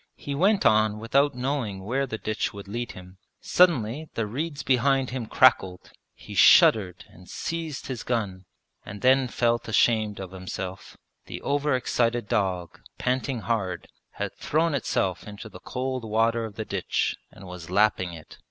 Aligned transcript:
He 0.15 0.33
went 0.33 0.65
on 0.65 0.97
without 0.97 1.35
knowing 1.35 1.83
where 1.85 2.07
the 2.07 2.17
ditch 2.17 2.53
would 2.55 2.67
lead 2.67 2.93
him. 2.93 3.19
Suddenly 3.39 4.09
the 4.15 4.25
reeds 4.25 4.63
behind 4.63 5.11
him 5.11 5.27
crackled. 5.27 5.91
He 6.15 6.33
shuddered 6.33 7.05
and 7.09 7.29
seized 7.29 7.85
his 7.85 8.01
gun, 8.01 8.45
and 8.83 9.03
then 9.03 9.27
felt 9.27 9.67
ashamed 9.67 10.19
of 10.19 10.31
himself: 10.31 10.97
the 11.27 11.39
over 11.43 11.75
excited 11.75 12.27
dog, 12.27 12.81
panting 12.97 13.41
hard, 13.41 13.87
had 14.13 14.33
thrown 14.33 14.73
itself 14.73 15.27
into 15.27 15.49
the 15.49 15.59
cold 15.59 16.03
water 16.03 16.45
of 16.45 16.55
the 16.55 16.65
ditch 16.65 17.15
and 17.29 17.45
was 17.45 17.69
lapping 17.69 18.11
it! 18.11 18.39